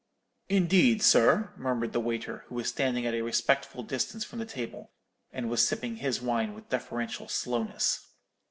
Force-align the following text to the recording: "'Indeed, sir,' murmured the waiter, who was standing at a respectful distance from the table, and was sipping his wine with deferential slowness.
"'Indeed, 0.49 1.03
sir,' 1.03 1.53
murmured 1.55 1.93
the 1.93 1.99
waiter, 1.99 2.45
who 2.47 2.55
was 2.55 2.67
standing 2.67 3.05
at 3.05 3.13
a 3.13 3.21
respectful 3.21 3.83
distance 3.83 4.25
from 4.25 4.39
the 4.39 4.47
table, 4.47 4.89
and 5.31 5.47
was 5.47 5.63
sipping 5.67 5.97
his 5.97 6.19
wine 6.23 6.55
with 6.55 6.69
deferential 6.69 7.27
slowness. 7.27 8.07